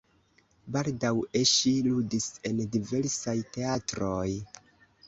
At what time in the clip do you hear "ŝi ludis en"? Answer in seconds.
1.51-2.65